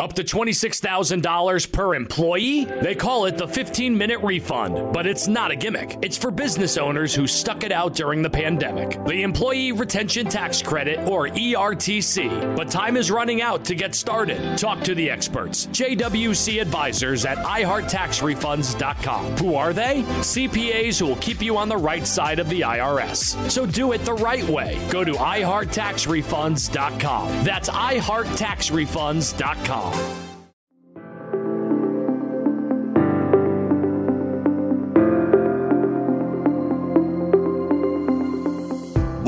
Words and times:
Up 0.00 0.12
to 0.12 0.22
$26,000 0.22 1.72
per 1.72 1.96
employee? 1.96 2.66
They 2.66 2.94
call 2.94 3.24
it 3.24 3.36
the 3.36 3.48
15 3.48 3.98
minute 3.98 4.20
refund, 4.20 4.92
but 4.92 5.08
it's 5.08 5.26
not 5.26 5.50
a 5.50 5.56
gimmick. 5.56 5.98
It's 6.02 6.16
for 6.16 6.30
business 6.30 6.78
owners 6.78 7.12
who 7.12 7.26
stuck 7.26 7.64
it 7.64 7.72
out 7.72 7.96
during 7.96 8.22
the 8.22 8.30
pandemic. 8.30 9.04
The 9.06 9.24
Employee 9.24 9.72
Retention 9.72 10.28
Tax 10.28 10.62
Credit, 10.62 11.00
or 11.08 11.26
ERTC. 11.26 12.54
But 12.54 12.70
time 12.70 12.96
is 12.96 13.10
running 13.10 13.42
out 13.42 13.64
to 13.64 13.74
get 13.74 13.96
started. 13.96 14.56
Talk 14.56 14.84
to 14.84 14.94
the 14.94 15.10
experts. 15.10 15.66
JWC 15.66 16.60
Advisors 16.60 17.24
at 17.24 17.38
iHeartTaxRefunds.com. 17.38 19.36
Who 19.38 19.56
are 19.56 19.72
they? 19.72 20.04
CPAs 20.20 21.00
who 21.00 21.06
will 21.06 21.16
keep 21.16 21.42
you 21.42 21.56
on 21.56 21.68
the 21.68 21.76
right 21.76 22.06
side 22.06 22.38
of 22.38 22.48
the 22.48 22.60
IRS. 22.60 23.50
So 23.50 23.66
do 23.66 23.90
it 23.90 24.04
the 24.04 24.14
right 24.14 24.44
way. 24.44 24.78
Go 24.92 25.02
to 25.02 25.14
iHeartTaxRefunds.com. 25.14 27.44
That's 27.44 27.68
iHeartTaxRefunds.com. 27.68 29.87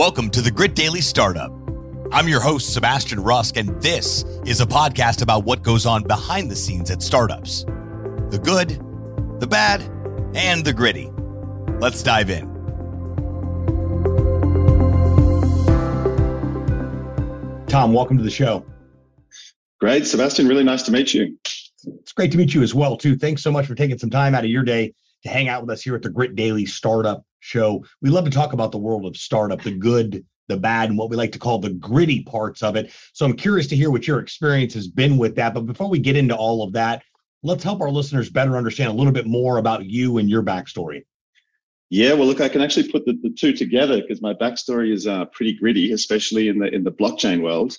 Welcome 0.00 0.30
to 0.30 0.40
the 0.40 0.50
Grit 0.50 0.74
Daily 0.74 1.02
Startup. 1.02 1.52
I'm 2.12 2.26
your 2.26 2.40
host, 2.40 2.72
Sebastian 2.72 3.20
Rusk, 3.20 3.56
and 3.56 3.80
this 3.82 4.24
is 4.46 4.60
a 4.60 4.66
podcast 4.66 5.22
about 5.22 5.44
what 5.44 5.62
goes 5.62 5.86
on 5.86 6.02
behind 6.02 6.50
the 6.50 6.56
scenes 6.56 6.90
at 6.90 7.02
startups 7.02 7.64
the 8.30 8.40
good, 8.42 8.80
the 9.40 9.46
bad, 9.46 9.82
and 10.34 10.64
the 10.64 10.72
gritty. 10.72 11.10
Let's 11.80 12.02
dive 12.02 12.30
in. 12.30 12.46
Tom, 17.66 17.92
welcome 17.92 18.16
to 18.16 18.24
the 18.24 18.30
show. 18.30 18.64
Great, 19.80 20.06
Sebastian. 20.06 20.46
Really 20.46 20.64
nice 20.64 20.82
to 20.82 20.92
meet 20.92 21.14
you. 21.14 21.38
It's 22.00 22.12
great 22.12 22.30
to 22.32 22.38
meet 22.38 22.52
you 22.52 22.62
as 22.62 22.74
well, 22.74 22.96
too. 22.96 23.16
Thanks 23.16 23.42
so 23.42 23.50
much 23.50 23.66
for 23.66 23.74
taking 23.74 23.98
some 23.98 24.10
time 24.10 24.34
out 24.34 24.44
of 24.44 24.50
your 24.50 24.62
day 24.62 24.92
to 25.22 25.28
hang 25.28 25.48
out 25.48 25.62
with 25.62 25.70
us 25.70 25.82
here 25.82 25.94
at 25.94 26.02
the 26.02 26.10
Grit 26.10 26.36
Daily 26.36 26.66
Startup 26.66 27.24
Show. 27.38 27.82
We 28.02 28.10
love 28.10 28.26
to 28.26 28.30
talk 28.30 28.52
about 28.52 28.72
the 28.72 28.78
world 28.78 29.06
of 29.06 29.16
startup, 29.16 29.62
the 29.62 29.70
good, 29.70 30.24
the 30.48 30.58
bad, 30.58 30.90
and 30.90 30.98
what 30.98 31.08
we 31.08 31.16
like 31.16 31.32
to 31.32 31.38
call 31.38 31.58
the 31.58 31.70
gritty 31.70 32.22
parts 32.24 32.62
of 32.62 32.76
it. 32.76 32.92
So 33.14 33.24
I'm 33.24 33.34
curious 33.36 33.66
to 33.68 33.76
hear 33.76 33.90
what 33.90 34.06
your 34.06 34.18
experience 34.18 34.74
has 34.74 34.86
been 34.86 35.16
with 35.16 35.34
that. 35.36 35.54
But 35.54 35.64
before 35.64 35.88
we 35.88 35.98
get 35.98 36.16
into 36.16 36.36
all 36.36 36.62
of 36.62 36.74
that, 36.74 37.02
let's 37.42 37.64
help 37.64 37.80
our 37.80 37.90
listeners 37.90 38.28
better 38.28 38.58
understand 38.58 38.90
a 38.90 38.94
little 38.94 39.14
bit 39.14 39.26
more 39.26 39.56
about 39.56 39.86
you 39.86 40.18
and 40.18 40.28
your 40.28 40.42
backstory. 40.42 41.04
Yeah, 41.88 42.12
well, 42.12 42.26
look, 42.26 42.42
I 42.42 42.50
can 42.50 42.60
actually 42.60 42.88
put 42.88 43.06
the, 43.06 43.18
the 43.22 43.30
two 43.30 43.54
together 43.54 44.00
because 44.02 44.20
my 44.20 44.34
backstory 44.34 44.92
is 44.92 45.06
uh, 45.06 45.24
pretty 45.26 45.54
gritty, 45.54 45.92
especially 45.92 46.48
in 46.48 46.58
the 46.58 46.72
in 46.72 46.84
the 46.84 46.92
blockchain 46.92 47.42
world. 47.42 47.78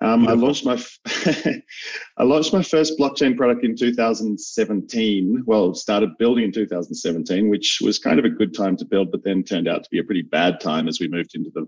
Um, 0.00 0.28
I 0.28 0.32
launched 0.32 0.64
my 0.64 0.80
I 2.18 2.22
launched 2.22 2.52
my 2.52 2.62
first 2.62 2.98
blockchain 2.98 3.36
product 3.36 3.64
in 3.64 3.76
2017. 3.76 5.42
Well, 5.44 5.74
started 5.74 6.16
building 6.18 6.44
in 6.44 6.52
2017, 6.52 7.48
which 7.48 7.80
was 7.82 7.98
kind 7.98 8.18
of 8.18 8.24
a 8.24 8.30
good 8.30 8.54
time 8.54 8.76
to 8.76 8.84
build, 8.84 9.10
but 9.10 9.24
then 9.24 9.42
turned 9.42 9.66
out 9.66 9.82
to 9.82 9.90
be 9.90 9.98
a 9.98 10.04
pretty 10.04 10.22
bad 10.22 10.60
time 10.60 10.86
as 10.86 11.00
we 11.00 11.08
moved 11.08 11.34
into 11.34 11.50
the 11.52 11.66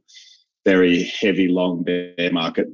very 0.65 1.05
heavy, 1.05 1.49
long 1.49 1.83
bear 1.83 2.15
market. 2.33 2.69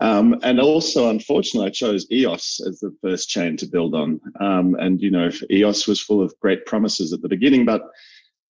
Um, 0.00 0.38
and 0.42 0.60
also, 0.60 1.08
unfortunately, 1.08 1.68
I 1.68 1.72
chose 1.72 2.06
EOS 2.10 2.60
as 2.66 2.80
the 2.80 2.94
first 3.00 3.30
chain 3.30 3.56
to 3.58 3.66
build 3.66 3.94
on. 3.94 4.20
Um, 4.38 4.74
and 4.78 5.00
you 5.00 5.10
know, 5.10 5.30
EOS 5.50 5.86
was 5.86 6.02
full 6.02 6.20
of 6.20 6.34
great 6.40 6.66
promises 6.66 7.12
at 7.14 7.22
the 7.22 7.28
beginning, 7.28 7.64
but 7.64 7.82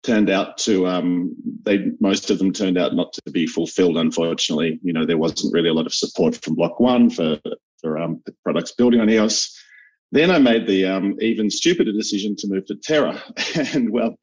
turned 0.05 0.29
out 0.29 0.57
to 0.57 0.87
um, 0.87 1.35
they 1.63 1.91
most 1.99 2.29
of 2.29 2.37
them 2.37 2.53
turned 2.53 2.77
out 2.77 2.93
not 2.93 3.11
to 3.13 3.31
be 3.31 3.47
fulfilled 3.47 3.97
unfortunately 3.97 4.79
you 4.83 4.93
know 4.93 5.05
there 5.05 5.17
wasn't 5.17 5.53
really 5.53 5.69
a 5.69 5.73
lot 5.73 5.85
of 5.85 5.93
support 5.93 6.35
from 6.35 6.55
Block.one 6.55 7.09
for 7.09 7.39
for 7.81 7.97
um, 7.97 8.21
products 8.43 8.71
building 8.73 8.99
on 8.99 9.09
eos 9.09 9.59
then 10.11 10.29
i 10.29 10.37
made 10.37 10.67
the 10.67 10.85
um, 10.85 11.15
even 11.21 11.49
stupider 11.49 11.91
decision 11.91 12.35
to 12.35 12.47
move 12.47 12.65
to 12.65 12.75
terra 12.75 13.21
and 13.73 13.89
well 13.89 14.15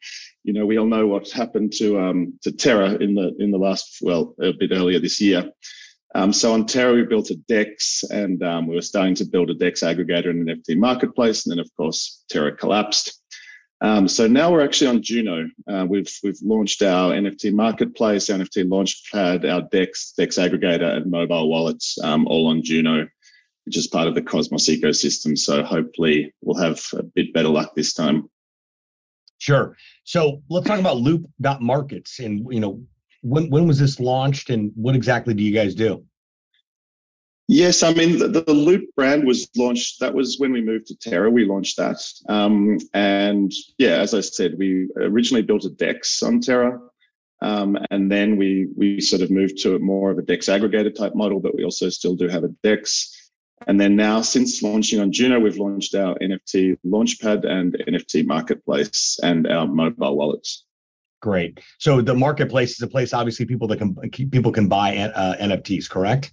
you 0.44 0.52
know 0.52 0.64
we 0.64 0.78
all 0.78 0.86
know 0.86 1.06
what 1.06 1.30
happened 1.30 1.72
to 1.72 1.98
um, 1.98 2.32
to 2.42 2.52
terra 2.52 2.92
in 2.94 3.14
the 3.14 3.34
in 3.38 3.50
the 3.50 3.58
last 3.58 3.98
well 4.02 4.34
a 4.40 4.52
bit 4.52 4.70
earlier 4.72 5.00
this 5.00 5.20
year 5.20 5.50
um, 6.14 6.32
so 6.32 6.52
on 6.52 6.66
Terra, 6.66 6.92
we 6.92 7.04
built 7.04 7.30
a 7.30 7.36
DEX 7.48 8.04
and 8.10 8.42
um, 8.42 8.66
we 8.66 8.74
were 8.74 8.82
starting 8.82 9.14
to 9.14 9.24
build 9.24 9.48
a 9.48 9.54
DEX 9.54 9.80
aggregator 9.80 10.28
and 10.28 10.46
an 10.46 10.58
NFT 10.58 10.76
marketplace. 10.76 11.46
And 11.46 11.52
then, 11.52 11.58
of 11.58 11.70
course, 11.74 12.24
Terra 12.28 12.54
collapsed. 12.54 13.21
Um, 13.82 14.06
so 14.06 14.28
now 14.28 14.52
we're 14.52 14.64
actually 14.64 14.86
on 14.86 15.02
Juno. 15.02 15.48
Uh, 15.66 15.84
we've 15.88 16.08
we've 16.22 16.40
launched 16.40 16.82
our 16.82 17.12
NFT 17.12 17.52
marketplace, 17.52 18.30
our 18.30 18.38
NFT 18.38 18.68
launchpad, 18.68 19.50
our 19.52 19.62
Dex, 19.72 20.12
Dex 20.16 20.38
aggregator, 20.38 20.98
and 20.98 21.10
mobile 21.10 21.48
wallets, 21.48 21.98
um, 22.04 22.28
all 22.28 22.46
on 22.46 22.62
Juno, 22.62 23.08
which 23.66 23.76
is 23.76 23.88
part 23.88 24.06
of 24.06 24.14
the 24.14 24.22
Cosmos 24.22 24.68
ecosystem. 24.68 25.36
So 25.36 25.64
hopefully 25.64 26.32
we'll 26.42 26.62
have 26.62 26.80
a 26.92 27.02
bit 27.02 27.34
better 27.34 27.48
luck 27.48 27.74
this 27.74 27.92
time. 27.92 28.30
Sure. 29.38 29.76
So 30.04 30.42
let's 30.48 30.68
talk 30.68 30.78
about 30.78 30.98
Loop 30.98 31.28
Markets, 31.60 32.20
and 32.20 32.46
you 32.52 32.60
know 32.60 32.80
when 33.22 33.50
when 33.50 33.66
was 33.66 33.80
this 33.80 33.98
launched, 33.98 34.50
and 34.50 34.70
what 34.76 34.94
exactly 34.94 35.34
do 35.34 35.42
you 35.42 35.52
guys 35.52 35.74
do? 35.74 36.04
Yes, 37.48 37.82
I 37.82 37.92
mean 37.92 38.18
the, 38.18 38.28
the, 38.28 38.52
Loop 38.52 38.84
brand 38.96 39.26
was 39.26 39.48
launched. 39.56 40.00
That 40.00 40.14
was 40.14 40.38
when 40.38 40.52
we 40.52 40.62
moved 40.62 40.86
to 40.86 40.96
Terra. 40.96 41.30
We 41.30 41.44
launched 41.44 41.76
that, 41.76 41.98
um, 42.28 42.78
and 42.94 43.52
yeah, 43.78 43.96
as 43.98 44.14
I 44.14 44.20
said, 44.20 44.54
we 44.58 44.88
originally 44.96 45.42
built 45.42 45.64
a 45.64 45.70
Dex 45.70 46.22
on 46.22 46.40
Terra, 46.40 46.78
um, 47.42 47.76
and 47.90 48.10
then 48.10 48.36
we 48.36 48.68
we 48.76 49.00
sort 49.00 49.22
of 49.22 49.30
moved 49.30 49.60
to 49.62 49.78
more 49.80 50.10
of 50.10 50.18
a 50.18 50.22
Dex 50.22 50.46
aggregator 50.46 50.94
type 50.94 51.14
model, 51.14 51.40
but 51.40 51.54
we 51.54 51.64
also 51.64 51.88
still 51.88 52.14
do 52.14 52.28
have 52.28 52.44
a 52.44 52.54
Dex. 52.62 53.18
And 53.68 53.80
then 53.80 53.94
now, 53.94 54.22
since 54.22 54.62
launching 54.62 55.00
on 55.00 55.12
Juno, 55.12 55.38
we've 55.38 55.56
launched 55.56 55.94
our 55.94 56.16
NFT 56.18 56.78
launchpad 56.84 57.44
and 57.46 57.74
NFT 57.88 58.26
marketplace 58.26 59.18
and 59.22 59.46
our 59.46 59.66
mobile 59.66 60.16
wallets. 60.16 60.64
Great. 61.20 61.60
So 61.78 62.00
the 62.00 62.14
marketplace 62.14 62.72
is 62.72 62.82
a 62.82 62.88
place, 62.88 63.12
obviously, 63.12 63.46
people 63.46 63.68
that 63.68 63.78
can 63.78 63.94
people 64.10 64.50
can 64.50 64.68
buy 64.68 64.96
uh, 64.96 65.36
NFTs. 65.36 65.88
Correct. 65.88 66.32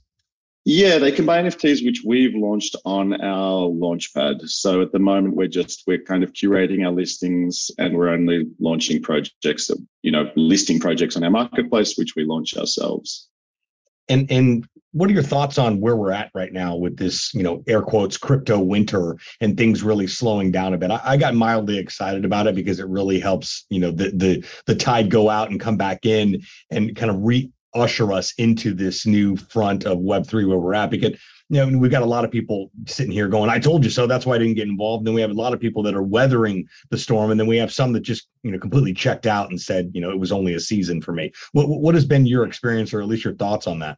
Yeah, 0.66 0.97
they 0.97 1.12
can 1.12 1.25
buy 1.25 1.42
NFTs, 1.42 1.86
which 1.86 2.03
we've 2.06 2.36
launched 2.36 2.75
on 2.86 3.20
our 3.22 3.68
launchpad. 3.68 4.47
So 4.50 4.81
at 4.81 4.92
the 4.92 5.00
moment, 5.00 5.36
we're 5.36 5.47
just 5.47 5.84
we're 5.88 6.03
kind 6.03 6.24
of 6.24 6.34
curating 6.34 6.86
our 6.86 6.92
listings, 6.92 7.72
and 7.78 7.96
we're 7.96 8.09
only 8.09 8.46
launching 8.59 9.02
projects 9.02 9.68
that 9.68 9.78
you 10.02 10.12
know 10.12 10.30
listing 10.36 10.80
projects 10.80 11.16
on 11.16 11.24
our 11.24 11.31
marketplace, 11.31 11.97
which 11.97 12.16
we 12.16 12.25
launch 12.25 12.58
ourselves. 12.58 13.30
And 14.09 14.30
and 14.30 14.68
what 14.92 15.09
are 15.09 15.14
your 15.14 15.24
thoughts 15.24 15.58
on 15.58 15.80
where 15.80 15.96
we're 15.96 16.12
at 16.12 16.31
right 16.34 16.52
now 16.52 16.76
with 16.76 16.97
this, 16.97 17.31
you 17.34 17.44
know, 17.44 17.64
air 17.68 17.81
quotes 17.81 18.18
crypto 18.18 18.59
winter 18.59 19.18
and 19.40 19.56
things 19.56 19.84
really 19.84 20.08
slowing 20.08 20.52
down 20.52 20.74
a 20.74 20.78
bit? 20.78 20.90
I, 20.90 21.00
I 21.03 21.18
got 21.18 21.36
mildly 21.36 21.78
excited 21.78 22.26
about 22.26 22.47
it 22.47 22.56
because 22.56 22.80
it 22.80 22.88
really 22.88 23.20
helps, 23.20 23.66
you 23.70 23.80
know, 23.80 23.91
the 23.91 24.12
the 24.12 24.46
the 24.66 24.76
tide 24.76 25.09
go 25.09 25.30
out 25.30 25.52
and 25.52 25.59
come 25.59 25.78
back 25.78 26.06
in 26.06 26.41
and 26.72 26.96
kind 26.96 27.12
of 27.12 27.18
re 27.22 27.52
usher 27.79 28.12
us 28.12 28.34
into 28.38 28.73
this 28.73 29.06
new 29.06 29.35
front 29.35 29.85
of 29.85 30.00
Web3 30.00 30.47
where 30.47 30.57
we're 30.57 30.73
at. 30.73 30.91
Because 30.91 31.19
you 31.50 31.66
know, 31.66 31.78
we've 31.78 31.91
got 31.91 32.03
a 32.03 32.06
lot 32.06 32.23
of 32.23 32.31
people 32.31 32.69
sitting 32.85 33.12
here 33.12 33.28
going, 33.28 33.50
I 33.50 33.57
told 33.57 33.84
you 33.84 33.90
so. 33.90 34.06
That's 34.06 34.25
why 34.25 34.35
I 34.35 34.38
didn't 34.38 34.53
get 34.53 34.67
involved. 34.67 35.01
And 35.01 35.07
then 35.07 35.16
we 35.16 35.22
have 35.22 35.31
a 35.31 35.34
lot 35.34 35.53
of 35.53 35.59
people 35.59 35.81
that 35.84 35.95
are 35.95 36.03
weathering 36.03 36.67
the 36.91 36.97
storm. 36.97 37.31
And 37.31 37.40
then 37.40 37.47
we 37.47 37.57
have 37.57 37.73
some 37.73 37.91
that 37.94 38.01
just, 38.01 38.28
you 38.44 38.51
know, 38.51 38.59
completely 38.59 38.94
checked 38.94 39.25
out 39.25 39.50
and 39.50 39.59
said, 39.59 39.90
you 39.94 40.01
know, 40.01 40.12
it 40.12 40.19
was 40.19 40.31
only 40.31 40.53
a 40.53 40.59
season 40.59 41.01
for 41.01 41.12
me. 41.12 41.31
What, 41.53 41.67
what 41.67 41.95
has 41.95 42.06
been 42.06 42.28
your 42.28 42.45
experience 42.45 42.94
or 42.94 43.01
at 43.01 43.07
least 43.07 43.25
your 43.25 43.34
thoughts 43.35 43.66
on 43.66 43.79
that? 43.79 43.97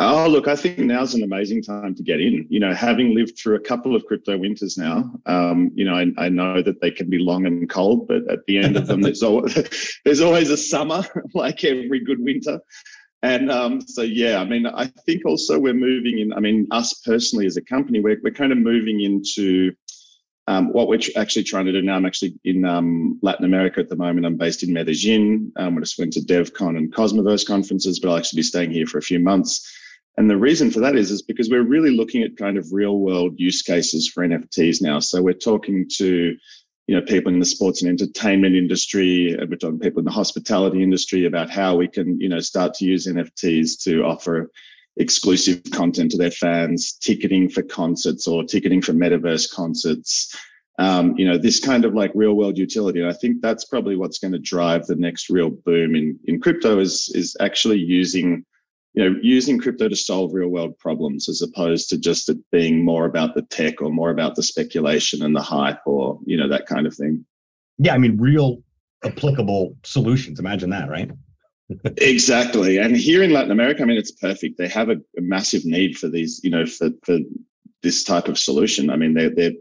Oh, 0.00 0.28
look, 0.28 0.46
I 0.46 0.54
think 0.54 0.78
now's 0.78 1.14
an 1.14 1.24
amazing 1.24 1.60
time 1.60 1.92
to 1.96 2.04
get 2.04 2.20
in. 2.20 2.46
You 2.48 2.60
know, 2.60 2.72
having 2.72 3.16
lived 3.16 3.36
through 3.36 3.56
a 3.56 3.60
couple 3.60 3.96
of 3.96 4.06
crypto 4.06 4.38
winters 4.38 4.78
now, 4.78 5.12
um, 5.26 5.72
you 5.74 5.84
know, 5.84 5.94
I, 5.94 6.06
I, 6.16 6.28
know 6.28 6.62
that 6.62 6.80
they 6.80 6.92
can 6.92 7.10
be 7.10 7.18
long 7.18 7.46
and 7.46 7.68
cold, 7.68 8.06
but 8.06 8.22
at 8.30 8.46
the 8.46 8.58
end 8.58 8.76
of 8.76 8.86
them, 8.86 9.00
there's 9.02 9.24
always, 9.24 9.98
there's 10.04 10.20
always 10.20 10.50
a 10.50 10.56
summer, 10.56 11.04
like 11.34 11.64
every 11.64 12.04
good 12.04 12.22
winter. 12.22 12.60
And 13.24 13.50
um, 13.50 13.80
so, 13.80 14.02
yeah, 14.02 14.38
I 14.38 14.44
mean, 14.44 14.66
I 14.66 14.86
think 15.04 15.26
also 15.26 15.58
we're 15.58 15.74
moving 15.74 16.20
in. 16.20 16.32
I 16.32 16.38
mean, 16.38 16.68
us 16.70 16.94
personally 17.04 17.46
as 17.46 17.56
a 17.56 17.62
company, 17.62 17.98
we're, 17.98 18.20
we're 18.22 18.32
kind 18.32 18.52
of 18.52 18.58
moving 18.58 19.00
into 19.00 19.72
um, 20.46 20.72
what 20.72 20.86
we're 20.86 21.00
actually 21.16 21.42
trying 21.42 21.66
to 21.66 21.72
do 21.72 21.82
now. 21.82 21.96
I'm 21.96 22.06
actually 22.06 22.38
in 22.44 22.64
um, 22.64 23.18
Latin 23.20 23.44
America 23.44 23.80
at 23.80 23.88
the 23.88 23.96
moment. 23.96 24.26
I'm 24.26 24.36
based 24.36 24.62
in 24.62 24.72
Medellin. 24.72 25.52
Um, 25.56 25.76
I 25.76 25.80
just 25.80 25.98
went 25.98 26.12
to 26.12 26.20
DevCon 26.20 26.76
and 26.76 26.94
Cosmoverse 26.94 27.44
conferences, 27.44 27.98
but 27.98 28.10
I'll 28.10 28.16
actually 28.16 28.38
be 28.38 28.44
staying 28.44 28.70
here 28.70 28.86
for 28.86 28.98
a 28.98 29.02
few 29.02 29.18
months. 29.18 29.74
And 30.18 30.28
the 30.28 30.36
reason 30.36 30.72
for 30.72 30.80
that 30.80 30.96
is, 30.96 31.12
is 31.12 31.22
because 31.22 31.48
we're 31.48 31.62
really 31.62 31.92
looking 31.96 32.24
at 32.24 32.36
kind 32.36 32.58
of 32.58 32.72
real 32.72 32.98
world 32.98 33.34
use 33.36 33.62
cases 33.62 34.10
for 34.12 34.26
NFTs 34.26 34.82
now. 34.82 34.98
So 34.98 35.22
we're 35.22 35.32
talking 35.32 35.88
to, 35.96 36.36
you 36.88 36.96
know, 36.96 37.02
people 37.02 37.32
in 37.32 37.38
the 37.38 37.46
sports 37.46 37.82
and 37.82 37.88
entertainment 37.88 38.56
industry, 38.56 39.34
and 39.34 39.48
we're 39.48 39.58
talking 39.58 39.78
people 39.78 40.00
in 40.00 40.04
the 40.04 40.10
hospitality 40.10 40.82
industry 40.82 41.26
about 41.26 41.50
how 41.50 41.76
we 41.76 41.86
can, 41.86 42.20
you 42.20 42.28
know, 42.28 42.40
start 42.40 42.74
to 42.74 42.84
use 42.84 43.06
NFTs 43.06 43.80
to 43.84 44.02
offer 44.02 44.50
exclusive 44.96 45.62
content 45.72 46.10
to 46.10 46.18
their 46.18 46.32
fans, 46.32 46.94
ticketing 46.94 47.48
for 47.48 47.62
concerts 47.62 48.26
or 48.26 48.42
ticketing 48.42 48.82
for 48.82 48.94
metaverse 48.94 49.48
concerts. 49.48 50.36
Um, 50.80 51.16
you 51.16 51.28
know, 51.28 51.38
this 51.38 51.60
kind 51.60 51.84
of 51.84 51.94
like 51.94 52.10
real 52.16 52.34
world 52.34 52.58
utility. 52.58 53.00
And 53.00 53.08
I 53.08 53.14
think 53.14 53.40
that's 53.40 53.66
probably 53.66 53.94
what's 53.94 54.18
going 54.18 54.32
to 54.32 54.40
drive 54.40 54.86
the 54.86 54.96
next 54.96 55.30
real 55.30 55.50
boom 55.50 55.94
in, 55.94 56.18
in 56.24 56.40
crypto 56.40 56.80
is, 56.80 57.08
is 57.14 57.36
actually 57.38 57.78
using 57.78 58.44
you 58.98 59.08
know, 59.08 59.16
using 59.22 59.60
crypto 59.60 59.88
to 59.88 59.94
solve 59.94 60.34
real 60.34 60.48
world 60.48 60.76
problems 60.76 61.28
as 61.28 61.40
opposed 61.40 61.88
to 61.88 61.96
just 61.96 62.28
it 62.28 62.36
being 62.50 62.84
more 62.84 63.04
about 63.04 63.32
the 63.32 63.42
tech 63.42 63.80
or 63.80 63.90
more 63.90 64.10
about 64.10 64.34
the 64.34 64.42
speculation 64.42 65.22
and 65.22 65.36
the 65.36 65.40
hype 65.40 65.78
or, 65.86 66.18
you 66.26 66.36
know, 66.36 66.48
that 66.48 66.66
kind 66.66 66.84
of 66.84 66.96
thing. 66.96 67.24
Yeah. 67.78 67.94
I 67.94 67.98
mean, 67.98 68.18
real 68.18 68.60
applicable 69.04 69.76
solutions. 69.84 70.40
Imagine 70.40 70.70
that, 70.70 70.90
right? 70.90 71.12
exactly. 71.98 72.78
And 72.78 72.96
here 72.96 73.22
in 73.22 73.32
Latin 73.32 73.52
America, 73.52 73.84
I 73.84 73.86
mean, 73.86 73.98
it's 73.98 74.10
perfect. 74.10 74.58
They 74.58 74.66
have 74.66 74.88
a, 74.88 74.96
a, 75.16 75.20
massive 75.20 75.64
need 75.64 75.96
for 75.96 76.08
these, 76.08 76.40
you 76.42 76.50
know, 76.50 76.66
for, 76.66 76.90
for 77.04 77.18
this 77.84 78.02
type 78.02 78.26
of 78.26 78.36
solution. 78.36 78.90
I 78.90 78.96
mean, 78.96 79.14
their, 79.14 79.30
their 79.32 79.52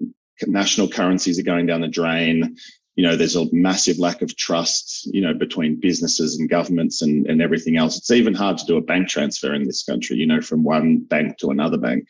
national 0.48 0.88
currencies 0.88 1.38
are 1.38 1.44
going 1.44 1.68
down 1.68 1.82
the 1.82 1.88
drain 1.88 2.56
you 2.98 3.04
know 3.04 3.16
there's 3.16 3.38
a 3.38 3.46
massive 3.54 4.00
lack 4.00 4.22
of 4.22 4.36
trust 4.36 5.06
you 5.14 5.22
know 5.22 5.34
between 5.34 5.80
businesses 5.80 6.38
and 6.38 6.50
governments 6.50 7.02
and, 7.02 7.28
and 7.28 7.42
everything 7.42 7.78
else. 7.78 7.98
It's 7.98 8.12
even 8.12 8.34
hard 8.34 8.58
to 8.58 8.66
do 8.66 8.78
a 8.78 8.82
bank 8.82 9.08
transfer 9.08 9.54
in 9.54 9.66
this 9.66 9.84
country 9.84 10.18
you 10.18 10.28
know 10.28 10.42
from 10.42 10.64
one 10.64 11.00
bank 11.00 11.38
to 11.38 11.52
another 11.52 11.78
bank. 11.78 12.08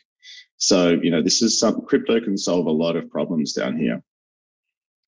So 0.56 0.98
you 1.02 1.10
know 1.10 1.22
this 1.22 1.42
is 1.42 1.60
some 1.60 1.82
crypto 1.82 2.20
can 2.20 2.36
solve 2.36 2.66
a 2.66 2.70
lot 2.70 2.96
of 2.96 3.10
problems 3.10 3.52
down 3.52 3.76
here 3.78 4.02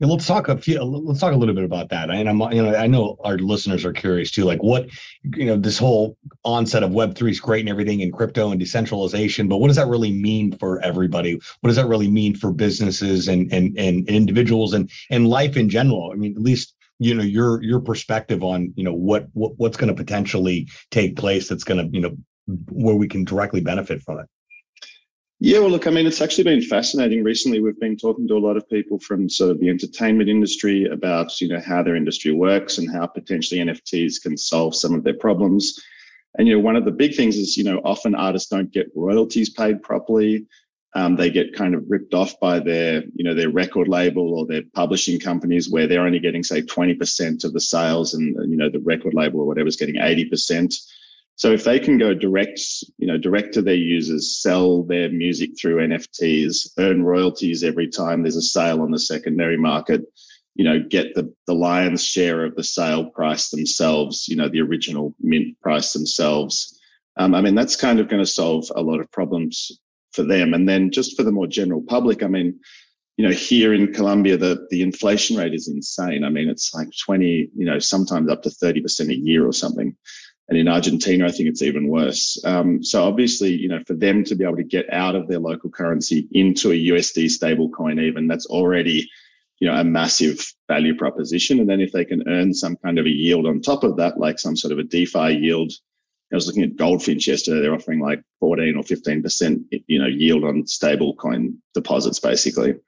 let's 0.01 0.27
talk 0.27 0.49
a 0.49 0.57
few. 0.57 0.83
Let's 0.83 1.21
talk 1.21 1.33
a 1.33 1.37
little 1.37 1.55
bit 1.55 1.65
about 1.65 1.91
that. 1.91 2.11
And 2.11 2.29
I'm, 2.29 2.41
you 2.53 2.63
know, 2.63 2.75
I 2.75 2.87
know 2.87 3.17
our 3.25 3.39
listeners 3.39 3.85
are 3.85 3.93
curious 3.93 4.31
too. 4.31 4.45
Like, 4.45 4.63
what, 4.63 4.87
you 5.23 5.47
know, 5.47 5.57
this 5.57 5.79
whole 5.79 6.17
onset 6.45 6.83
of 6.83 6.93
Web 6.93 7.15
three 7.15 7.31
is 7.31 7.41
great 7.41 7.61
and 7.61 7.69
everything, 7.69 8.03
and 8.03 8.13
crypto 8.13 8.51
and 8.51 8.59
decentralization. 8.59 9.49
But 9.49 9.59
what 9.59 9.69
does 9.69 9.77
that 9.77 9.89
really 9.89 10.13
mean 10.13 10.53
for 10.53 10.81
everybody? 10.83 11.35
What 11.35 11.69
does 11.69 11.77
that 11.77 11.87
really 11.87 12.11
mean 12.11 12.35
for 12.35 12.53
businesses 12.53 13.29
and 13.29 13.53
and 13.53 13.77
and 13.79 14.09
individuals 14.09 14.73
and 14.73 14.91
and 15.11 15.29
life 15.29 15.57
in 15.57 15.69
general? 15.69 16.11
I 16.13 16.17
mean, 16.17 16.35
at 16.37 16.43
least 16.43 16.75
you 16.99 17.15
know 17.15 17.23
your 17.23 17.63
your 17.63 17.81
perspective 17.81 18.43
on 18.43 18.73
you 18.77 18.85
know 18.85 18.95
what, 18.95 19.29
what 19.33 19.53
what's 19.59 19.77
going 19.77 19.89
to 19.89 19.95
potentially 19.95 20.69
take 20.91 21.17
place 21.17 21.49
that's 21.49 21.65
going 21.65 21.85
to 21.85 21.97
you 21.97 22.03
know 22.03 22.17
where 22.71 22.97
we 22.97 23.09
can 23.09 23.25
directly 23.25 23.61
benefit 23.61 24.03
from 24.03 24.21
it. 24.21 24.27
Yeah, 25.43 25.61
well, 25.61 25.71
look, 25.71 25.87
I 25.87 25.91
mean, 25.91 26.07
it's 26.07 26.21
actually 26.21 26.45
been 26.45 26.61
fascinating. 26.61 27.25
Recently, 27.25 27.61
we've 27.61 27.81
been 27.81 27.97
talking 27.97 28.29
to 28.29 28.37
a 28.37 28.39
lot 28.47 28.59
of 28.59 28.69
people 28.69 28.99
from 28.99 29.31
sort 29.31 29.51
of 29.51 29.59
the 29.59 29.71
entertainment 29.71 30.29
industry 30.29 30.85
about, 30.85 31.41
you 31.41 31.49
know, 31.49 31.59
how 31.59 31.83
their 31.83 31.97
industry 31.97 32.31
works 32.31 32.77
and 32.77 32.91
how 32.93 33.07
potentially 33.07 33.59
NFTs 33.59 34.21
can 34.21 34.37
solve 34.37 34.77
some 34.77 34.93
of 34.93 35.03
their 35.03 35.15
problems. 35.15 35.83
And, 36.37 36.47
you 36.47 36.55
know, 36.55 36.61
one 36.61 36.77
of 36.77 36.85
the 36.85 36.91
big 36.91 37.15
things 37.15 37.39
is, 37.39 37.57
you 37.57 37.65
know, 37.65 37.81
often 37.85 38.15
artists 38.15 38.51
don't 38.51 38.71
get 38.71 38.93
royalties 38.95 39.49
paid 39.49 39.83
properly. 39.83 40.47
Um, 40.95 41.17
they 41.17 41.31
get 41.31 41.55
kind 41.55 41.75
of 41.75 41.85
ripped 41.89 42.13
off 42.13 42.39
by 42.39 42.59
their, 42.61 43.03
you 43.15 43.25
know, 43.25 43.35
their 43.35 43.49
record 43.49 43.89
label 43.89 44.39
or 44.39 44.45
their 44.45 44.65
publishing 44.75 45.19
companies 45.19 45.71
where 45.71 45.87
they're 45.87 46.05
only 46.05 46.19
getting, 46.19 46.43
say, 46.43 46.61
20% 46.61 47.45
of 47.45 47.55
the 47.55 47.61
sales 47.61 48.13
and, 48.13 48.37
you 48.51 48.59
know, 48.59 48.69
the 48.69 48.81
record 48.81 49.15
label 49.15 49.41
or 49.41 49.47
whatever 49.47 49.69
is 49.69 49.77
getting 49.77 49.97
80%. 49.97 50.75
So 51.41 51.51
if 51.53 51.65
they 51.65 51.81
can 51.81 51.97
go 51.97 52.13
direct, 52.13 52.61
you 52.99 53.07
know, 53.07 53.17
direct 53.17 53.55
to 53.55 53.63
their 53.63 53.73
users, 53.73 54.43
sell 54.43 54.83
their 54.83 55.09
music 55.09 55.53
through 55.59 55.79
NFTs, 55.79 56.73
earn 56.79 57.03
royalties 57.03 57.65
every 57.65 57.89
time 57.89 58.21
there's 58.21 58.37
a 58.37 58.43
sale 58.43 58.83
on 58.83 58.91
the 58.91 58.99
secondary 58.99 59.57
market, 59.57 60.03
you 60.55 60.67
know, 60.67 60.85
get 60.87 61.15
the, 61.15 61.33
the 61.47 61.55
lion's 61.55 62.05
share 62.05 62.45
of 62.45 62.57
the 62.57 62.63
sale 62.63 63.07
price 63.07 63.49
themselves, 63.49 64.29
you 64.29 64.37
know, 64.37 64.51
the 64.51 64.61
original 64.61 65.15
mint 65.19 65.59
price 65.63 65.95
themselves. 65.95 66.79
Um, 67.17 67.35
I 67.35 67.41
mean, 67.41 67.55
that's 67.55 67.75
kind 67.75 68.01
of 68.01 68.09
going 68.09 68.23
to 68.23 68.31
solve 68.31 68.71
a 68.77 68.83
lot 68.83 69.01
of 69.01 69.11
problems 69.11 69.81
for 70.13 70.25
them. 70.25 70.53
And 70.53 70.69
then 70.69 70.91
just 70.91 71.17
for 71.17 71.23
the 71.23 71.33
more 71.33 71.47
general 71.47 71.83
public, 71.89 72.23
I 72.23 72.27
mean, 72.27 72.61
you 73.17 73.27
know, 73.27 73.33
here 73.33 73.73
in 73.73 73.95
Colombia, 73.95 74.37
the, 74.37 74.67
the 74.69 74.83
inflation 74.83 75.39
rate 75.39 75.55
is 75.55 75.69
insane. 75.69 76.23
I 76.23 76.29
mean, 76.29 76.51
it's 76.51 76.75
like 76.75 76.89
20, 77.07 77.49
you 77.57 77.65
know, 77.65 77.79
sometimes 77.79 78.31
up 78.31 78.43
to 78.43 78.51
30% 78.51 79.09
a 79.09 79.15
year 79.15 79.47
or 79.47 79.55
something. 79.55 79.97
And 80.51 80.59
in 80.59 80.67
Argentina, 80.67 81.27
I 81.27 81.31
think 81.31 81.49
it's 81.49 81.63
even 81.63 81.87
worse. 81.87 82.37
Um, 82.45 82.83
so 82.83 83.05
obviously, 83.05 83.55
you 83.55 83.69
know, 83.69 83.81
for 83.87 83.95
them 83.95 84.25
to 84.25 84.35
be 84.35 84.45
able 84.45 84.57
to 84.57 84.65
get 84.65 84.93
out 84.93 85.15
of 85.15 85.29
their 85.29 85.39
local 85.39 85.71
currency 85.71 86.29
into 86.33 86.73
a 86.73 86.87
USD 86.89 87.27
stablecoin, 87.27 88.03
even 88.03 88.27
that's 88.27 88.47
already, 88.47 89.09
you 89.61 89.69
know, 89.69 89.77
a 89.77 89.85
massive 89.85 90.45
value 90.67 90.97
proposition. 90.97 91.61
And 91.61 91.71
then 91.71 91.81
if 91.81 91.93
they 91.93 92.05
can 92.05 92.29
earn 92.29 92.53
some 92.53 92.77
kind 92.85 92.99
of 92.99 93.07
a 93.07 93.11
yield 93.11 93.47
on 93.47 93.61
top 93.61 93.85
of 93.85 93.97
that, 93.99 94.19
like 94.19 94.41
some 94.41 94.57
sort 94.57 94.73
of 94.73 94.81
a 94.81 94.83
DeFi 94.83 95.37
yield, 95.37 95.73
I 96.33 96.35
was 96.35 96.49
looking 96.49 96.65
at 96.65 96.77
Goldfinch 96.77 97.29
yesterday. 97.29 97.61
They're 97.61 97.75
offering 97.75 98.01
like 98.01 98.23
14 98.41 98.77
or 98.77 98.83
15 98.83 99.23
percent, 99.23 99.63
you 99.87 100.01
know, 100.01 100.07
yield 100.07 100.45
on 100.45 100.65
stablecoin 100.65 101.55
deposits, 101.75 102.19
basically. 102.19 102.73
Wow. 102.73 102.79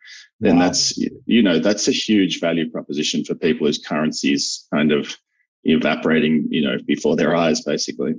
Then 0.40 0.58
that's, 0.58 0.98
you 1.26 1.42
know, 1.42 1.60
that's 1.60 1.86
a 1.86 1.92
huge 1.92 2.40
value 2.40 2.68
proposition 2.70 3.24
for 3.24 3.36
people 3.36 3.68
whose 3.68 3.78
currencies 3.78 4.66
kind 4.72 4.90
of 4.90 5.16
evaporating, 5.64 6.46
you 6.50 6.62
know, 6.62 6.76
before 6.86 7.16
their 7.16 7.34
eyes, 7.34 7.62
basically. 7.62 8.14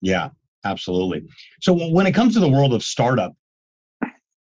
Yeah, 0.00 0.30
absolutely. 0.64 1.26
So 1.60 1.72
when 1.90 2.06
it 2.06 2.12
comes 2.12 2.34
to 2.34 2.40
the 2.40 2.48
world 2.48 2.72
of 2.74 2.82
startup, 2.82 3.34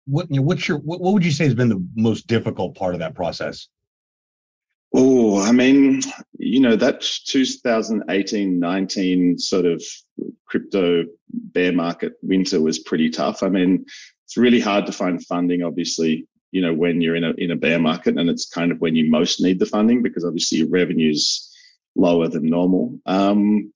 what 0.06 0.30
you 0.30 0.38
know, 0.38 0.44
what's 0.44 0.68
your 0.68 0.78
what, 0.80 1.02
what 1.02 1.14
would 1.14 1.26
you 1.26 1.32
say 1.32 1.46
has 1.46 1.56
been 1.56 1.70
the 1.70 1.84
most 1.96 2.28
difficult 2.28 2.76
part 2.76 2.94
of 2.94 3.00
that 3.00 3.16
process? 3.16 3.68
Oh, 4.94 5.42
I 5.42 5.52
mean, 5.52 6.02
you 6.38 6.60
know, 6.60 6.76
that 6.76 7.02
2018 7.02 8.60
19 8.60 9.38
sort 9.40 9.66
of 9.66 9.84
crypto 10.46 11.06
bear 11.30 11.74
market 11.74 12.14
winter 12.22 12.62
was 12.62 12.80
pretty 12.80 13.10
tough. 13.10 13.44
I 13.44 13.50
mean, 13.50 13.86
it's 14.26 14.38
really 14.38 14.60
hard 14.60 14.86
to 14.86 14.92
find 14.92 15.26
funding, 15.26 15.64
obviously, 15.64 16.28
you 16.52 16.62
know, 16.62 16.74
when 16.74 17.02
you're 17.02 17.16
in 17.16 17.26
a 17.26 17.34
in 17.38 17.52
a 17.52 17.56
bear 17.56 17.80
market, 17.80 18.18
and 18.18 18.30
it's 18.30 18.46
kind 18.46 18.72
of 18.72 18.80
when 18.80 18.96
you 18.96 19.10
most 19.10 19.42
need 19.42 19.60
the 19.60 19.66
funding 19.66 20.02
because 20.02 20.24
obviously 20.24 20.60
your 20.60 20.70
revenues 20.70 21.45
lower 21.96 22.28
than 22.28 22.50
normal. 22.50 23.00
Um, 23.06 23.72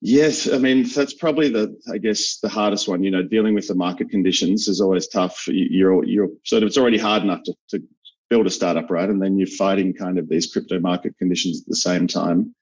yes, 0.00 0.48
I 0.50 0.58
mean 0.58 0.84
that's 0.84 1.14
probably 1.14 1.48
the 1.48 1.76
I 1.92 1.98
guess 1.98 2.38
the 2.38 2.48
hardest 2.48 2.88
one. 2.88 3.02
You 3.02 3.10
know, 3.10 3.22
dealing 3.22 3.54
with 3.54 3.68
the 3.68 3.74
market 3.74 4.10
conditions 4.10 4.68
is 4.68 4.80
always 4.80 5.08
tough. 5.08 5.44
You're 5.48 6.04
you're 6.04 6.28
sort 6.44 6.62
of 6.62 6.68
it's 6.68 6.78
already 6.78 6.98
hard 6.98 7.22
enough 7.22 7.42
to, 7.44 7.54
to 7.70 7.82
build 8.30 8.46
a 8.46 8.50
startup, 8.50 8.90
right? 8.90 9.08
And 9.08 9.22
then 9.22 9.38
you're 9.38 9.46
fighting 9.46 9.94
kind 9.94 10.18
of 10.18 10.28
these 10.28 10.52
crypto 10.52 10.78
market 10.78 11.16
conditions 11.18 11.62
at 11.62 11.68
the 11.68 11.76
same 11.76 12.06
time. 12.06 12.54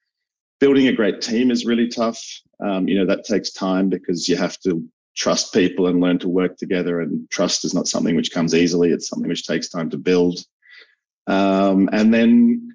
Building 0.59 0.87
a 0.87 0.93
great 0.93 1.21
team 1.21 1.51
is 1.51 1.65
really 1.65 1.87
tough. 1.87 2.19
Um, 2.59 2.87
you 2.87 2.97
know, 2.97 3.05
that 3.05 3.25
takes 3.25 3.51
time 3.51 3.89
because 3.89 4.27
you 4.27 4.35
have 4.37 4.57
to 4.61 4.83
trust 5.15 5.53
people 5.53 5.87
and 5.87 5.99
learn 5.99 6.19
to 6.19 6.29
work 6.29 6.57
together. 6.57 7.01
And 7.01 7.29
trust 7.29 7.65
is 7.65 7.73
not 7.73 7.87
something 7.87 8.15
which 8.15 8.31
comes 8.31 8.55
easily. 8.55 8.91
It's 8.91 9.09
something 9.09 9.27
which 9.27 9.45
takes 9.45 9.67
time 9.67 9.89
to 9.89 9.97
build. 9.97 10.39
Um, 11.27 11.89
and 11.91 12.13
then 12.13 12.66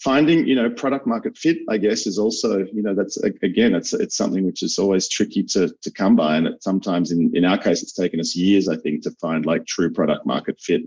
finding 0.00 0.46
you 0.46 0.54
know 0.54 0.70
product 0.70 1.06
market 1.06 1.36
fit 1.36 1.58
i 1.68 1.76
guess 1.76 2.06
is 2.06 2.18
also 2.18 2.64
you 2.72 2.82
know 2.82 2.94
that's 2.94 3.18
again 3.42 3.74
it's 3.74 3.92
it's 3.92 4.16
something 4.16 4.44
which 4.44 4.62
is 4.62 4.78
always 4.78 5.08
tricky 5.08 5.42
to 5.42 5.72
to 5.82 5.90
come 5.90 6.16
by. 6.16 6.36
And 6.36 6.46
it, 6.48 6.62
sometimes 6.62 7.10
in 7.10 7.30
in 7.34 7.44
our 7.44 7.58
case 7.58 7.82
it's 7.82 7.92
taken 7.92 8.18
us 8.20 8.34
years 8.34 8.68
i 8.68 8.76
think 8.76 9.02
to 9.02 9.10
find 9.20 9.46
like 9.46 9.66
true 9.66 9.90
product 9.90 10.26
market 10.26 10.58
fit. 10.60 10.82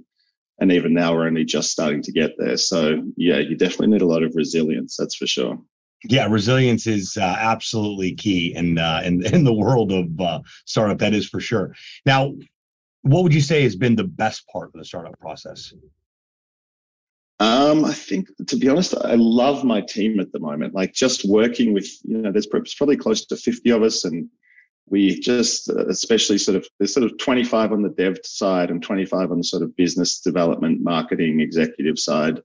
And 0.60 0.72
even 0.72 0.94
now 0.94 1.14
we're 1.14 1.26
only 1.28 1.46
just 1.46 1.72
starting 1.72 2.04
to 2.04 2.12
get 2.12 2.32
there. 2.38 2.58
So 2.58 3.04
yeah 3.18 3.38
you 3.38 3.56
definitely 3.56 3.88
need 3.88 4.02
a 4.02 4.06
lot 4.14 4.24
of 4.24 4.36
resilience 4.36 4.96
that's 4.98 5.16
for 5.16 5.28
sure. 5.28 5.60
Yeah 6.10 6.28
resilience 6.28 6.88
is 6.88 7.18
uh, 7.18 7.36
absolutely 7.40 8.16
key 8.16 8.54
in 8.56 8.78
uh, 8.78 9.02
in 9.04 9.26
in 9.26 9.44
the 9.44 9.54
world 9.54 9.92
of 9.92 10.08
uh, 10.20 10.40
startup 10.66 11.00
that 11.00 11.14
is 11.14 11.28
for 11.28 11.40
sure. 11.40 11.76
Now 12.06 12.34
what 13.02 13.24
would 13.24 13.34
you 13.34 13.42
say 13.42 13.64
has 13.64 13.76
been 13.76 13.96
the 13.96 14.12
best 14.24 14.48
part 14.48 14.68
of 14.68 14.80
the 14.80 14.86
startup 14.86 15.20
process 15.20 15.74
um, 17.44 17.84
I 17.84 17.94
think, 17.94 18.30
to 18.48 18.56
be 18.56 18.70
honest, 18.70 18.96
I 18.96 19.16
love 19.16 19.66
my 19.66 19.82
team 19.82 20.22
at 20.22 20.32
the 20.32 20.40
moment. 20.40 20.74
Like 20.74 20.94
just 20.94 21.28
working 21.28 21.74
with, 21.74 21.88
you 22.06 22.20
know, 22.20 22.32
there's 22.32 22.48
probably 22.48 22.96
close 22.96 23.26
to 23.26 23.36
50 23.36 23.70
of 23.72 23.84
us, 23.84 24.06
and 24.06 24.30
we 24.88 25.20
just, 25.20 25.70
uh, 25.70 25.86
especially 25.88 26.38
sort 26.38 26.56
of, 26.56 26.66
there's 26.80 26.94
sort 26.94 27.06
of 27.06 27.18
25 27.18 27.74
on 27.74 27.82
the 27.82 27.90
dev 27.90 28.18
side 28.24 28.72
and 28.72 28.82
25 28.82 29.32
on 29.32 29.40
the 29.40 29.44
sort 29.44 29.62
of 29.62 29.76
business 29.76 30.22
development, 30.22 30.82
marketing, 30.82 31.42
executive 31.42 32.00
side. 32.00 32.42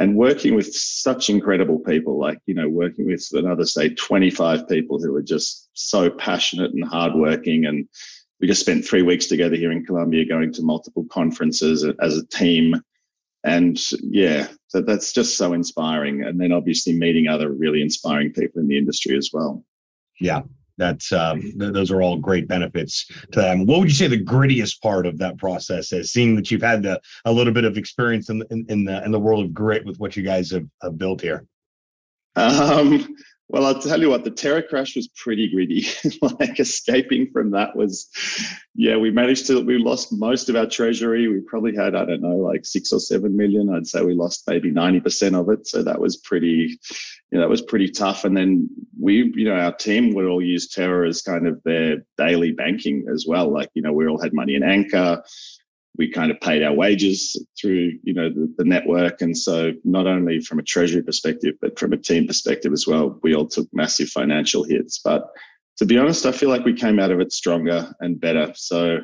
And 0.00 0.16
working 0.16 0.56
with 0.56 0.74
such 0.74 1.30
incredible 1.30 1.78
people, 1.78 2.18
like, 2.18 2.38
you 2.46 2.54
know, 2.54 2.68
working 2.68 3.06
with 3.06 3.24
another, 3.34 3.64
say, 3.64 3.90
25 3.90 4.68
people 4.68 5.00
who 5.00 5.14
are 5.14 5.22
just 5.22 5.68
so 5.74 6.10
passionate 6.10 6.72
and 6.72 6.84
hardworking. 6.84 7.66
And 7.66 7.88
we 8.40 8.48
just 8.48 8.62
spent 8.62 8.84
three 8.84 9.02
weeks 9.02 9.26
together 9.26 9.54
here 9.54 9.70
in 9.70 9.86
Colombia 9.86 10.26
going 10.26 10.52
to 10.54 10.62
multiple 10.62 11.06
conferences 11.08 11.86
as 12.00 12.18
a 12.18 12.26
team 12.26 12.74
and 13.44 13.78
yeah 14.00 14.48
so 14.68 14.80
that's 14.80 15.12
just 15.12 15.38
so 15.38 15.52
inspiring. 15.52 16.24
And 16.24 16.40
then 16.40 16.50
obviously 16.50 16.98
meeting 16.98 17.28
other 17.28 17.52
really 17.52 17.80
inspiring 17.80 18.32
people 18.32 18.60
in 18.60 18.66
the 18.66 18.76
industry 18.76 19.16
as 19.16 19.30
well. 19.32 19.64
Yeah 20.20 20.42
that's 20.76 21.12
um, 21.12 21.40
th- 21.40 21.72
those 21.72 21.90
are 21.90 22.02
all 22.02 22.18
great 22.18 22.48
benefits 22.48 23.06
to 23.32 23.40
them. 23.40 23.66
What 23.66 23.80
would 23.80 23.88
you 23.88 23.94
say 23.94 24.08
the 24.08 24.22
grittiest 24.22 24.80
part 24.80 25.06
of 25.06 25.18
that 25.18 25.38
process 25.38 25.92
is 25.92 26.12
seeing 26.12 26.34
that 26.36 26.50
you've 26.50 26.62
had 26.62 26.82
the, 26.82 27.00
a 27.24 27.32
little 27.32 27.52
bit 27.52 27.64
of 27.64 27.78
experience 27.78 28.28
in, 28.30 28.42
in, 28.50 28.66
in 28.68 28.84
the 28.84 29.04
in 29.04 29.12
the 29.12 29.20
world 29.20 29.44
of 29.44 29.54
grit 29.54 29.84
with 29.84 29.98
what 29.98 30.16
you 30.16 30.22
guys 30.22 30.50
have, 30.50 30.66
have 30.82 30.98
built 30.98 31.20
here? 31.20 31.46
Um, 32.36 33.16
Well, 33.48 33.66
I'll 33.66 33.78
tell 33.78 34.00
you 34.00 34.08
what, 34.08 34.24
the 34.24 34.30
Terra 34.30 34.62
crash 34.62 34.96
was 34.96 35.08
pretty 35.08 35.50
gritty. 35.50 35.86
like 36.40 36.58
escaping 36.58 37.30
from 37.30 37.50
that 37.50 37.76
was, 37.76 38.08
yeah, 38.74 38.96
we 38.96 39.10
managed 39.10 39.46
to, 39.48 39.62
we 39.62 39.76
lost 39.76 40.12
most 40.12 40.48
of 40.48 40.56
our 40.56 40.66
treasury. 40.66 41.28
We 41.28 41.40
probably 41.40 41.76
had, 41.76 41.94
I 41.94 42.06
don't 42.06 42.22
know, 42.22 42.36
like 42.36 42.64
six 42.64 42.90
or 42.90 43.00
seven 43.00 43.36
million. 43.36 43.68
I'd 43.68 43.86
say 43.86 44.02
we 44.02 44.14
lost 44.14 44.44
maybe 44.48 44.72
90% 44.72 45.38
of 45.38 45.50
it. 45.50 45.66
So 45.66 45.82
that 45.82 46.00
was 46.00 46.16
pretty, 46.16 46.78
you 47.30 47.38
know, 47.38 47.40
that 47.40 47.50
was 47.50 47.60
pretty 47.60 47.90
tough. 47.90 48.24
And 48.24 48.34
then 48.34 48.68
we, 48.98 49.30
you 49.36 49.44
know, 49.44 49.56
our 49.56 49.72
team 49.72 50.14
would 50.14 50.26
all 50.26 50.42
use 50.42 50.70
Terra 50.70 51.06
as 51.06 51.20
kind 51.20 51.46
of 51.46 51.62
their 51.64 51.98
daily 52.16 52.52
banking 52.52 53.04
as 53.12 53.26
well. 53.28 53.52
Like, 53.52 53.68
you 53.74 53.82
know, 53.82 53.92
we 53.92 54.06
all 54.06 54.20
had 54.20 54.32
money 54.32 54.54
in 54.54 54.62
Anchor 54.62 55.22
we 55.96 56.10
kind 56.10 56.30
of 56.30 56.40
paid 56.40 56.62
our 56.62 56.72
wages 56.72 57.36
through 57.58 57.92
you 58.02 58.14
know 58.14 58.28
the, 58.28 58.52
the, 58.58 58.64
network. 58.64 59.20
And 59.20 59.36
so 59.36 59.72
not 59.84 60.06
only 60.06 60.40
from 60.40 60.58
a 60.58 60.62
treasury 60.62 61.02
perspective 61.02 61.54
but 61.60 61.78
from 61.78 61.92
a 61.92 61.96
team 61.96 62.26
perspective 62.26 62.72
as 62.72 62.86
well 62.86 63.18
we 63.22 63.34
all 63.34 63.46
took 63.46 63.68
massive 63.72 64.08
financial 64.08 64.64
hits. 64.64 65.00
But 65.04 65.28
to 65.78 65.86
be 65.86 65.98
honest 65.98 66.26
i 66.26 66.32
feel 66.32 66.48
like 66.48 66.64
we 66.64 66.74
came 66.74 66.98
out 66.98 67.10
of 67.10 67.20
it 67.20 67.32
stronger 67.32 67.92
and 68.00 68.20
better. 68.20 68.52
So 68.54 69.00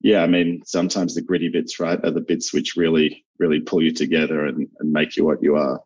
yeah 0.00 0.22
i 0.22 0.26
mean 0.26 0.60
sometimes 0.64 1.14
the 1.14 1.22
gritty 1.22 1.48
bits 1.48 1.80
right 1.80 2.04
are 2.04 2.10
the 2.10 2.20
bits 2.20 2.52
which 2.52 2.76
really 2.76 3.24
really 3.38 3.60
pull 3.60 3.82
you 3.82 3.92
together 3.92 4.46
and, 4.46 4.68
and 4.78 4.92
make 4.92 5.16
you 5.16 5.24
what 5.24 5.42
you 5.42 5.56
are 5.56 5.80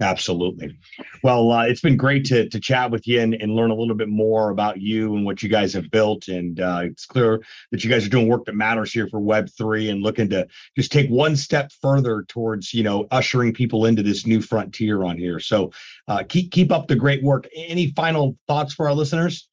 Absolutely. 0.00 0.78
Well, 1.22 1.50
uh, 1.52 1.66
it's 1.66 1.82
been 1.82 1.96
great 1.96 2.24
to 2.26 2.48
to 2.48 2.58
chat 2.58 2.90
with 2.90 3.06
you 3.06 3.20
and, 3.20 3.34
and 3.34 3.54
learn 3.54 3.70
a 3.70 3.74
little 3.74 3.94
bit 3.94 4.08
more 4.08 4.48
about 4.48 4.80
you 4.80 5.14
and 5.14 5.26
what 5.26 5.42
you 5.42 5.50
guys 5.50 5.74
have 5.74 5.90
built. 5.90 6.28
And 6.28 6.58
uh, 6.58 6.80
it's 6.84 7.04
clear 7.04 7.42
that 7.70 7.84
you 7.84 7.90
guys 7.90 8.06
are 8.06 8.10
doing 8.10 8.26
work 8.26 8.46
that 8.46 8.54
matters 8.54 8.92
here 8.92 9.08
for 9.08 9.20
Web 9.20 9.50
three 9.58 9.90
and 9.90 10.02
looking 10.02 10.30
to 10.30 10.46
just 10.74 10.90
take 10.90 11.10
one 11.10 11.36
step 11.36 11.70
further 11.82 12.24
towards 12.28 12.72
you 12.72 12.82
know 12.82 13.06
ushering 13.10 13.52
people 13.52 13.84
into 13.84 14.02
this 14.02 14.26
new 14.26 14.40
frontier 14.40 15.04
on 15.04 15.18
here. 15.18 15.38
So 15.38 15.70
uh, 16.08 16.24
keep 16.26 16.50
keep 16.50 16.72
up 16.72 16.88
the 16.88 16.96
great 16.96 17.22
work. 17.22 17.46
Any 17.54 17.92
final 17.92 18.38
thoughts 18.48 18.72
for 18.72 18.88
our 18.88 18.94
listeners? 18.94 19.48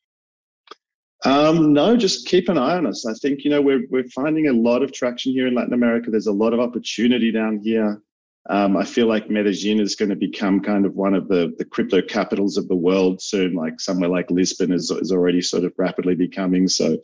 Um, 1.25 1.73
no, 1.73 1.97
just 1.97 2.27
keep 2.27 2.47
an 2.47 2.57
eye 2.57 2.77
on 2.77 2.85
us. 2.85 3.05
I 3.05 3.13
think 3.15 3.43
you 3.43 3.49
know 3.49 3.61
we're 3.61 3.85
we're 3.89 4.07
finding 4.15 4.47
a 4.47 4.53
lot 4.53 4.81
of 4.81 4.93
traction 4.93 5.33
here 5.33 5.47
in 5.47 5.55
Latin 5.55 5.73
America. 5.73 6.09
There's 6.09 6.27
a 6.27 6.31
lot 6.31 6.53
of 6.53 6.61
opportunity 6.61 7.33
down 7.33 7.59
here. 7.61 8.01
Um, 8.49 8.77
I 8.77 8.85
feel 8.85 9.07
like 9.07 9.29
Medellin 9.29 9.81
is 9.81 9.95
going 9.95 10.09
to 10.09 10.15
become 10.15 10.61
kind 10.61 10.85
of 10.85 10.95
one 10.95 11.13
of 11.13 11.27
the, 11.27 11.53
the 11.57 11.65
crypto 11.65 12.01
capitals 12.01 12.55
of 12.55 12.67
the 12.69 12.75
world 12.75 13.21
soon, 13.21 13.53
like 13.53 13.79
somewhere 13.81 14.09
like 14.09 14.31
Lisbon 14.31 14.71
is, 14.71 14.89
is 14.89 15.11
already 15.11 15.41
sort 15.41 15.65
of 15.65 15.73
rapidly 15.77 16.15
becoming. 16.15 16.69
So 16.69 16.97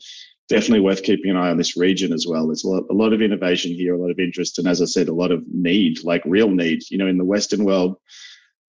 definitely 0.47 0.81
worth 0.81 1.03
keeping 1.03 1.31
an 1.31 1.37
eye 1.37 1.49
on 1.49 1.57
this 1.57 1.75
region 1.75 2.13
as 2.13 2.25
well. 2.27 2.47
There's 2.47 2.63
a 2.63 2.69
lot, 2.69 2.83
a 2.89 2.93
lot 2.93 3.13
of 3.13 3.21
innovation 3.21 3.71
here, 3.71 3.95
a 3.95 3.97
lot 3.97 4.11
of 4.11 4.19
interest, 4.19 4.57
and 4.57 4.67
as 4.67 4.81
I 4.81 4.85
said, 4.85 5.09
a 5.09 5.13
lot 5.13 5.31
of 5.31 5.43
need, 5.51 6.03
like 6.03 6.21
real 6.25 6.49
need. 6.49 6.83
You 6.89 6.97
know, 6.97 7.07
in 7.07 7.17
the 7.17 7.25
Western 7.25 7.65
world, 7.65 7.97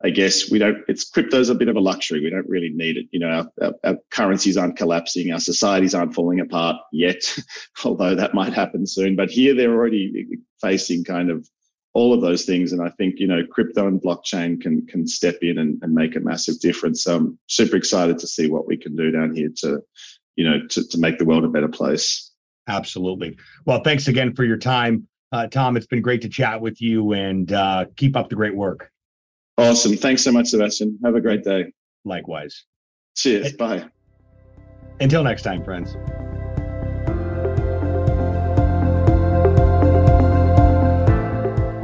I 0.03 0.11
guess 0.11 0.51
we 0.51 0.59
don't. 0.59 0.79
It's 0.89 1.09
crypto's 1.09 1.51
a 1.51 1.55
bit 1.55 1.69
of 1.69 1.77
a 1.77 1.81
luxury. 1.81 2.21
We 2.21 2.31
don't 2.31 2.49
really 2.49 2.71
need 2.71 2.97
it. 2.97 3.07
You 3.11 3.21
know, 3.21 3.29
our, 3.29 3.47
our, 3.63 3.73
our 3.85 3.97
currencies 4.11 4.57
aren't 4.57 4.77
collapsing, 4.77 5.33
our 5.33 5.41
societies 5.41 5.95
aren't 5.95 6.15
falling 6.15 6.41
apart 6.41 6.77
yet, 6.93 7.23
although 7.85 8.15
that 8.15 8.35
might 8.35 8.53
happen 8.53 8.87
soon. 8.87 9.15
But 9.15 9.31
here, 9.31 9.55
they're 9.55 9.73
already 9.73 10.27
facing 10.61 11.05
kind 11.05 11.31
of 11.31 11.49
all 11.95 12.13
of 12.13 12.21
those 12.21 12.45
things. 12.45 12.73
And 12.73 12.83
I 12.83 12.91
think, 12.91 13.19
you 13.19 13.27
know, 13.27 13.43
crypto 13.51 13.87
and 13.87 14.03
blockchain 14.03 14.61
can 14.61 14.87
can 14.87 15.07
step 15.07 15.39
in 15.43 15.59
and, 15.59 15.83
and 15.83 15.95
make 15.95 16.17
a 16.17 16.21
massive 16.21 16.61
difference. 16.61 17.05
So 17.05 17.17
I'm 17.17 17.39
super 17.47 17.77
excited 17.77 18.19
to 18.19 18.27
see 18.27 18.49
what 18.49 18.67
we 18.67 18.77
can 18.77 18.95
do 18.95 19.11
down 19.11 19.35
here 19.35 19.51
to, 19.59 19.81
you 20.37 20.49
know, 20.49 20.67
to, 20.71 20.87
to 20.89 20.99
make 20.99 21.19
the 21.19 21.25
world 21.25 21.45
a 21.45 21.49
better 21.49 21.69
place. 21.69 22.33
Absolutely. 22.69 23.37
Well, 23.65 23.83
thanks 23.83 24.09
again 24.09 24.35
for 24.35 24.45
your 24.45 24.57
time. 24.59 25.07
Uh, 25.33 25.47
Tom, 25.47 25.77
it's 25.77 25.87
been 25.87 26.03
great 26.03 26.23
to 26.23 26.29
chat 26.29 26.61
with 26.61 26.81
you 26.81 27.13
and 27.13 27.53
uh, 27.53 27.87
keep 27.97 28.17
up 28.17 28.29
the 28.29 28.37
great 28.37 28.55
work. 28.55 28.91
Awesome. 29.59 29.97
Thanks 29.97 30.23
so 30.23 30.33
much, 30.33 30.49
Sebastian. 30.49 30.99
Have 31.05 31.15
a 31.15 31.21
great 31.21 31.45
day. 31.45 31.73
Likewise. 32.05 32.65
Cheers. 33.17 33.53
Bye. 33.55 33.85
Until 35.01 35.23
next 35.23 35.43
time, 35.43 35.65
friends. 35.65 35.97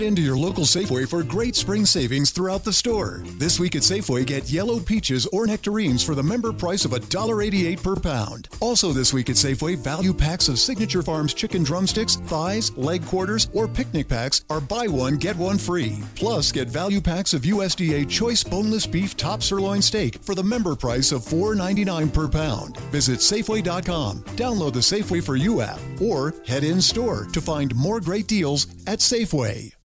Head 0.00 0.06
into 0.06 0.22
your 0.22 0.36
local 0.36 0.64
Safeway 0.64 1.06
for 1.06 1.22
great 1.22 1.54
spring 1.54 1.84
savings 1.84 2.30
throughout 2.30 2.64
the 2.64 2.72
store. 2.72 3.22
This 3.36 3.60
week 3.60 3.76
at 3.76 3.82
Safeway, 3.82 4.24
get 4.24 4.48
yellow 4.48 4.80
peaches 4.80 5.26
or 5.26 5.46
nectarines 5.46 6.02
for 6.02 6.14
the 6.14 6.22
member 6.22 6.54
price 6.54 6.86
of 6.86 6.92
$1.88 6.92 7.82
per 7.82 7.96
pound. 7.96 8.48
Also 8.60 8.92
this 8.92 9.12
week 9.12 9.28
at 9.28 9.36
Safeway, 9.36 9.76
value 9.76 10.14
packs 10.14 10.48
of 10.48 10.58
Signature 10.58 11.02
Farms 11.02 11.34
chicken 11.34 11.62
drumsticks, 11.62 12.16
thighs, 12.16 12.74
leg 12.78 13.04
quarters, 13.04 13.50
or 13.52 13.68
picnic 13.68 14.08
packs 14.08 14.42
are 14.48 14.60
buy 14.60 14.86
one, 14.86 15.18
get 15.18 15.36
one 15.36 15.58
free. 15.58 15.98
Plus, 16.14 16.50
get 16.50 16.68
value 16.68 17.02
packs 17.02 17.34
of 17.34 17.42
USDA 17.42 18.08
choice 18.08 18.42
boneless 18.42 18.86
beef 18.86 19.18
top 19.18 19.42
sirloin 19.42 19.82
steak 19.82 20.24
for 20.24 20.34
the 20.34 20.42
member 20.42 20.74
price 20.74 21.12
of 21.12 21.20
$4.99 21.26 22.10
per 22.10 22.26
pound. 22.26 22.78
Visit 22.90 23.18
Safeway.com, 23.18 24.20
download 24.36 24.72
the 24.72 24.80
Safeway 24.80 25.22
for 25.22 25.36
You 25.36 25.60
app, 25.60 25.80
or 26.00 26.32
head 26.46 26.64
in 26.64 26.80
store 26.80 27.26
to 27.34 27.40
find 27.42 27.74
more 27.74 28.00
great 28.00 28.26
deals 28.26 28.66
at 28.86 29.00
Safeway. 29.00 29.74